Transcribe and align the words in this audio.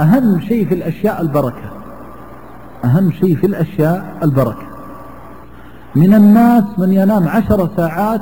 أهم 0.00 0.40
شيء 0.40 0.66
في 0.66 0.74
الأشياء 0.74 1.20
البركة. 1.20 1.70
أهم 2.84 3.12
شيء 3.12 3.36
في 3.36 3.46
الأشياء 3.46 4.18
البركة. 4.22 4.66
من 5.94 6.14
الناس 6.14 6.64
من 6.78 6.92
ينام 6.92 7.28
عشر 7.28 7.68
ساعات 7.76 8.20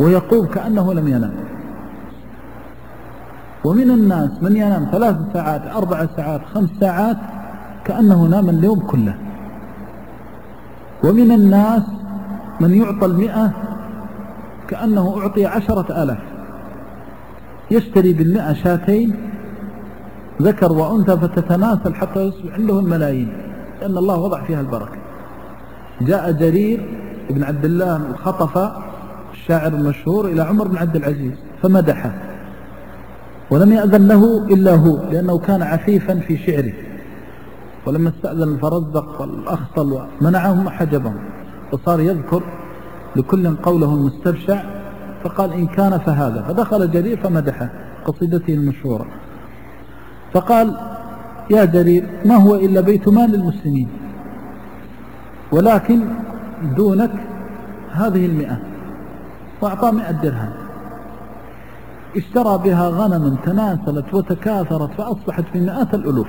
ويقوم 0.00 0.46
كأنه 0.46 0.94
لم 0.94 1.08
ينام. 1.08 1.34
ومن 3.64 3.90
الناس 3.90 4.30
من 4.42 4.56
ينام 4.56 4.88
ثلاث 4.92 5.16
ساعات 5.32 5.62
أربع 5.66 6.06
ساعات 6.16 6.40
خمس 6.54 6.70
ساعات 6.80 7.16
كأنه 7.84 8.22
نام 8.22 8.50
اليوم 8.50 8.80
كله. 8.80 9.14
ومن 11.04 11.32
الناس 11.32 11.82
من 12.60 12.74
يعطى 12.74 13.06
المئة 13.06 13.50
كأنه 14.68 15.18
أعطي 15.20 15.46
عشرة 15.46 16.02
آلاف. 16.02 16.18
يشتري 17.70 18.12
بالمئة 18.12 18.52
شاتين 18.52 19.16
ذكر 20.42 20.72
وأنثى 20.72 21.16
فتتناسل 21.16 21.94
حتى 21.94 22.20
يصبح 22.20 22.54
عنده 22.54 22.80
الملايين 22.80 23.32
لأن 23.80 23.98
الله 23.98 24.18
وضع 24.18 24.44
فيها 24.44 24.60
البركة. 24.60 24.96
جاء 26.00 26.32
جرير 26.32 26.98
بن 27.30 27.44
عبد 27.44 27.64
الله 27.64 27.96
الخطف 27.96 28.72
الشاعر 29.32 29.72
المشهور 29.72 30.24
إلى 30.24 30.42
عمر 30.42 30.68
بن 30.68 30.76
عبد 30.76 30.96
العزيز 30.96 31.32
فمدحه. 31.62 32.14
ولم 33.50 33.72
يأذن 33.72 34.08
له 34.08 34.46
إلا 34.46 34.74
هو 34.74 34.98
لأنه 35.10 35.38
كان 35.38 35.62
عفيفا 35.62 36.14
في 36.14 36.36
شعره. 36.36 36.72
ولما 37.86 38.08
استأذن 38.08 38.42
الفرزدق 38.42 39.20
والأخطل 39.20 40.06
ومنعهم 40.20 40.68
حجبهم. 40.68 41.16
فصار 41.72 42.00
يذكر 42.00 42.42
لكل 43.16 43.56
قوله 43.56 43.94
المستبشع 43.94 44.62
فقال 45.24 45.52
إن 45.52 45.66
كان 45.66 45.98
فهذا. 45.98 46.42
فدخل 46.48 46.90
جرير 46.90 47.16
فمدحه 47.16 47.70
قصيدته 48.04 48.54
المشهورة. 48.54 49.06
فقال 50.32 50.76
يا 51.50 51.64
جرير 51.64 52.08
ما 52.24 52.36
هو 52.36 52.54
إلا 52.54 52.80
بيت 52.80 53.08
مال 53.08 53.34
المسلمين 53.34 53.88
ولكن 55.52 56.04
دونك 56.76 57.10
هذه 57.92 58.26
المئة. 58.26 58.58
وأعطى 59.60 59.90
مئة 59.90 60.10
درهم. 60.10 60.52
اشترى 62.16 62.58
بها 62.64 62.88
غنما 62.88 63.36
تناسلت 63.44 64.14
وتكاثرت 64.14 64.90
فأصبحت 64.92 65.44
في 65.52 65.60
مئات 65.60 65.94
الألوف. 65.94 66.26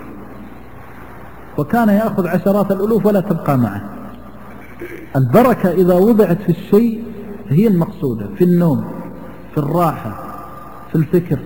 وكان 1.57 1.89
يأخذ 1.89 2.27
عشرات 2.27 2.71
الألوف 2.71 3.05
ولا 3.05 3.19
تبقى 3.19 3.57
معه. 3.57 3.81
البركة 5.15 5.71
إذا 5.71 5.93
وضعت 5.93 6.41
في 6.41 6.49
الشيء 6.49 7.03
هي 7.49 7.67
المقصودة 7.67 8.27
في 8.37 8.43
النوم 8.43 8.85
في 9.51 9.57
الراحة 9.57 10.23
في 10.91 10.95
الفكر 10.95 11.39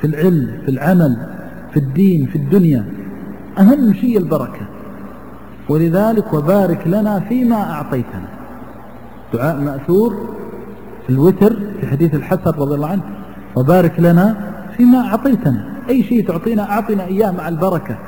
في 0.00 0.06
العلم 0.06 0.62
في 0.64 0.70
العمل. 0.70 1.41
في 1.72 1.76
الدين 1.76 2.26
في 2.26 2.36
الدنيا 2.36 2.84
أهم 3.58 3.94
شيء 3.94 4.18
البركة. 4.18 4.66
ولذلك 5.68 6.34
وبارك 6.34 6.86
لنا 6.86 7.20
فيما 7.20 7.72
أعطيتنا. 7.72 8.28
دعاء 9.34 9.60
مأثور 9.60 10.14
في 11.06 11.10
الوتر 11.12 11.56
في 11.80 11.86
حديث 11.86 12.14
الحسن 12.14 12.50
رضي 12.50 12.74
الله 12.74 12.88
عنه 12.88 13.02
وبارك 13.56 14.00
لنا 14.00 14.36
فيما 14.76 14.98
أعطيتنا. 14.98 15.72
أي 15.88 16.02
شيء 16.02 16.28
تعطينا 16.28 16.70
أعطنا 16.70 17.04
إياه 17.04 17.30
مع 17.30 17.48
البركة. 17.48 17.98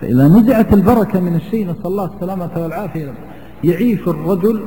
فإذا 0.00 0.28
نزعت 0.28 0.72
البركة 0.72 1.20
من 1.20 1.34
الشيء 1.34 1.70
نسأل 1.70 1.86
الله 1.86 2.10
السلامة 2.14 2.50
والعافية. 2.56 3.12
يعيش 3.64 4.00
الرجل 4.08 4.60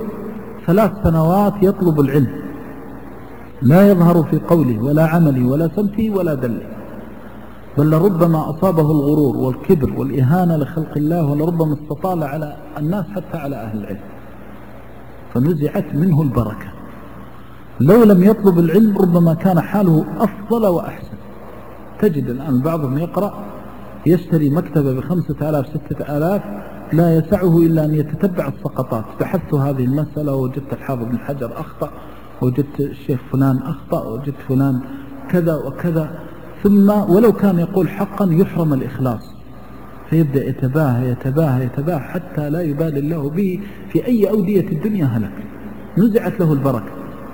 ثلاث 0.68 0.92
سنوات 1.04 1.54
يطلب 1.62 2.00
العلم. 2.00 2.28
لا 3.62 3.92
يظهر 3.92 4.24
في 4.24 4.40
قوله 4.40 4.84
ولا 4.84 5.06
عمله 5.08 5.48
ولا 5.48 5.70
سمته 5.76 6.10
ولا 6.10 6.34
دله 6.34 6.62
بل 7.78 7.90
لربما 7.90 8.50
أصابه 8.50 8.92
الغرور 8.92 9.38
والكبر 9.38 10.00
والإهانة 10.00 10.58
لخلق 10.58 10.98
الله 10.98 11.24
ولربما 11.26 11.74
استطال 11.74 12.24
على 12.24 12.56
الناس 12.78 13.06
حتى 13.06 13.38
على 13.38 13.56
أهل 13.56 13.80
العلم. 13.80 14.00
فنزعت 15.34 15.96
منه 15.96 16.22
البركة. 16.22 16.68
لو 17.80 18.04
لم 18.04 18.24
يطلب 18.24 18.60
العلم 18.60 18.98
ربما 18.98 19.34
كان 19.34 19.62
حاله 19.62 20.06
أفضل 20.20 20.68
وأحسن. 20.68 21.18
تجد 22.00 22.30
الآن 22.30 22.62
بعضهم 22.62 22.98
يقرأ 22.98 23.34
يشتري 24.06 24.50
مكتبة 24.50 24.94
بخمسة 24.94 25.50
آلاف 25.50 25.68
ستة 25.68 26.18
آلاف 26.18 26.42
لا 26.94 27.16
يسعه 27.18 27.58
إلا 27.58 27.86
أن 27.86 27.94
يتتبع 27.94 28.48
السقطات. 28.48 29.06
بحثت 29.20 29.54
هذه 29.54 29.86
المسألة 29.86 30.36
وجدت 30.36 30.74
الحافظ 30.74 31.04
بن 31.04 31.18
حجر 31.18 31.60
أخطأ 31.60 31.90
وجدت 32.42 32.80
الشيخ 32.80 33.20
فلان 33.32 33.58
أخطأ 33.58 34.08
وجدت 34.08 34.36
فلان 34.48 34.80
كذا 35.30 35.56
وكذا. 35.56 36.20
ثم 36.64 36.90
ولو 36.90 37.34
كان 37.34 37.60
يقول 37.60 37.90
حقا 37.90 38.26
يحرم 38.32 38.74
الإخلاص 38.74 39.34
فيبدأ 40.10 40.48
يتباهى 40.50 41.10
يتباهى 41.10 41.66
يتباهى 41.66 42.00
حتى 42.00 42.50
لا 42.50 42.62
يبالي 42.62 43.00
الله 43.00 43.30
به 43.30 43.60
في 43.90 44.06
أي 44.06 44.30
أودية 44.30 44.68
الدنيا 44.72 45.06
هلك. 45.06 45.32
نزعت 45.98 46.40
له 46.40 46.54
البركة. 46.54 46.92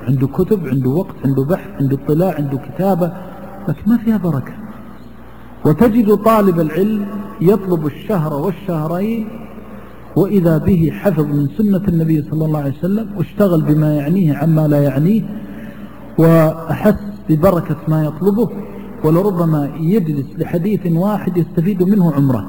عنده 0.07 0.27
كتب 0.27 0.67
عنده 0.67 0.89
وقت 0.89 1.15
عنده 1.25 1.43
بحث 1.43 1.67
عنده 1.81 1.97
اطلاع 2.05 2.35
عنده 2.35 2.57
كتابة 2.57 3.11
لكن 3.67 3.91
ما 3.91 3.97
فيها 3.97 4.17
بركة. 4.17 4.53
وتجد 5.65 6.15
طالب 6.15 6.59
العلم 6.59 7.05
يطلب 7.41 7.85
الشهر 7.85 8.33
والشهرين 8.33 9.27
وإذا 10.15 10.57
به 10.57 10.91
حفظ 10.93 11.25
من 11.25 11.47
سنة 11.57 11.81
النبي 11.87 12.25
صلى 12.31 12.45
الله 12.45 12.59
عليه 12.59 12.77
وسلم 12.77 13.09
واشتغل 13.17 13.61
بما 13.61 13.95
يعنيه 13.95 14.37
عما 14.37 14.67
لا 14.67 14.83
يعنيه 14.83 15.21
وأحس 16.17 16.95
ببركة 17.29 17.75
ما 17.87 18.03
يطلبه 18.05 18.49
ولربما 19.03 19.69
يجلس 19.79 20.25
لحديث 20.37 20.79
واحد 20.91 21.37
يستفيد 21.37 21.83
منه 21.83 22.13
عمره. 22.13 22.45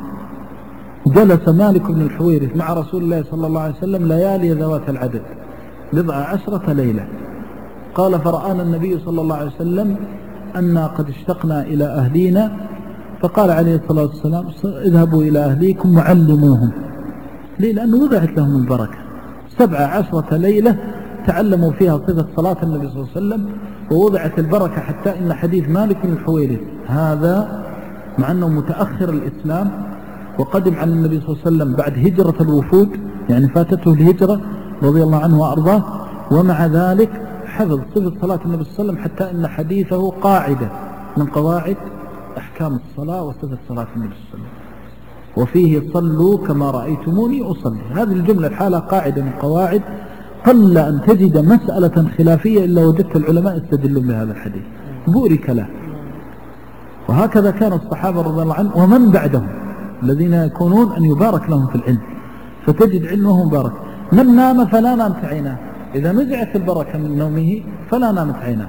جلس 1.06 1.48
مالك 1.48 1.90
بن 1.90 2.02
الحويرث 2.02 2.56
مع 2.56 2.72
رسول 2.72 3.02
الله 3.02 3.24
صلى 3.30 3.46
الله 3.46 3.60
عليه 3.60 3.74
وسلم 3.74 4.08
ليالي 4.08 4.52
ذوات 4.52 4.90
العدد 4.90 5.22
بضع 5.92 6.14
عشرة 6.14 6.72
ليلة. 6.72 7.06
قال 7.94 8.20
فرآنا 8.20 8.62
النبي 8.62 8.98
صلى 8.98 9.20
الله 9.20 9.36
عليه 9.36 9.50
وسلم 9.50 9.96
أنا 10.56 10.86
قد 10.86 11.08
اشتقنا 11.08 11.62
إلى 11.62 11.84
أهلينا. 11.84 12.52
فقال 13.22 13.50
عليه 13.50 13.76
الصلاة 13.76 14.06
والسلام 14.06 14.44
اذهبوا 14.64 15.22
إلى 15.22 15.38
أهليكم 15.38 15.96
وعلموهم. 15.96 16.70
ليه؟ 17.58 17.72
لأنه 17.72 17.96
وضعت 17.96 18.30
لهم 18.36 18.56
البركة. 18.56 18.98
سبع 19.58 19.78
عشرة 19.78 20.36
ليلة 20.36 20.76
تعلموا 21.26 21.72
فيها 21.72 21.98
صفة 21.98 22.26
صلاة 22.36 22.56
النبي 22.62 22.88
صلى 22.88 22.96
الله 22.96 23.08
عليه 23.16 23.26
وسلم 23.26 23.46
ووضعت 23.90 24.38
البركة 24.38 24.80
حتى 24.80 25.18
إن 25.18 25.32
حديث 25.32 25.68
مالك 25.68 26.06
بن 26.06 26.12
الحويرث 26.12 26.60
هذا 26.86 27.64
مع 28.18 28.30
أنه 28.30 28.48
متأخر 28.48 29.08
الإسلام 29.08 29.70
وقدم 30.38 30.74
على 30.74 30.90
النبي 30.90 31.20
صلى 31.20 31.28
الله 31.28 31.38
عليه 31.46 31.56
وسلم 31.56 31.74
بعد 31.76 31.98
هجرة 31.98 32.34
الوفود 32.40 32.88
يعني 33.30 33.48
فاتته 33.48 33.92
الهجرة 33.92 34.40
رضي 34.82 35.02
الله 35.02 35.18
عنه 35.18 35.40
وأرضاه 35.40 35.84
ومع 36.30 36.66
ذلك 36.66 37.10
حفظ 37.46 37.80
صفة 37.94 38.12
صلاة 38.20 38.40
النبي 38.44 38.64
صلى 38.64 38.72
الله 38.72 38.92
عليه 38.92 38.92
وسلم 38.92 38.98
حتى 38.98 39.30
إن 39.30 39.46
حديثه 39.46 40.10
قاعدة 40.10 40.68
من 41.16 41.26
قواعد 41.26 41.76
أحكام 42.38 42.76
الصلاة 42.76 43.22
وصفة 43.22 43.58
صلاة 43.68 43.86
النبي 43.96 44.14
صلى 44.14 44.34
الله 44.34 44.46
عليه 44.46 44.48
وسلم. 44.48 44.60
وفيه 45.36 45.92
صلوا 45.92 46.46
كما 46.46 46.70
رأيتموني 46.70 47.42
أصلي. 47.42 47.80
هذه 47.94 48.12
الجملة 48.12 48.46
الحالة 48.46 48.78
قاعدة 48.78 49.22
من 49.22 49.32
قواعد 49.32 49.82
قل 50.46 50.78
أن 50.78 51.00
تجد 51.06 51.38
مسألة 51.38 52.08
خلافية 52.18 52.64
إلا 52.64 52.86
وجدت 52.86 53.16
العلماء 53.16 53.56
يستدلون 53.56 54.06
بهذا 54.06 54.32
الحديث؟ 54.32 54.62
بورك 55.06 55.50
له. 55.50 55.66
وهكذا 57.08 57.50
كان 57.50 57.72
الصحابة 57.72 58.22
رضي 58.22 58.42
الله 58.42 58.54
عنهم 58.54 58.72
ومن 58.82 59.10
بعدهم 59.10 59.48
الذين 60.02 60.32
يكونون 60.32 60.92
أن 60.92 61.04
يبارك 61.04 61.50
لهم 61.50 61.66
في 61.66 61.74
العلم. 61.74 61.98
فتجد 62.66 63.06
علمهم 63.06 63.46
مبارك. 63.46 63.72
من 64.12 64.36
نام 64.36 64.66
فلا 64.66 64.94
نامت 64.94 65.24
عيناه. 65.24 65.58
إذا 65.94 66.12
نزعت 66.12 66.56
البركة 66.56 66.98
من 66.98 67.18
نومه 67.18 67.62
فلا 67.90 68.12
نامت 68.12 68.36
عيناه. 68.36 68.68